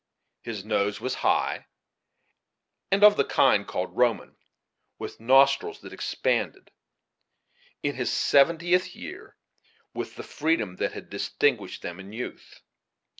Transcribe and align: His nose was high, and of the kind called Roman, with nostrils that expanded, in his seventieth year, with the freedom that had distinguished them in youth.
His 0.41 0.65
nose 0.65 0.99
was 0.99 1.13
high, 1.21 1.67
and 2.91 3.03
of 3.03 3.17
the 3.17 3.23
kind 3.23 3.67
called 3.67 3.95
Roman, 3.95 4.35
with 4.97 5.19
nostrils 5.19 5.79
that 5.81 5.93
expanded, 5.93 6.71
in 7.83 7.93
his 7.93 8.11
seventieth 8.11 8.95
year, 8.95 9.35
with 9.93 10.15
the 10.15 10.23
freedom 10.23 10.77
that 10.77 10.93
had 10.93 11.11
distinguished 11.11 11.83
them 11.83 11.99
in 11.99 12.13
youth. 12.13 12.61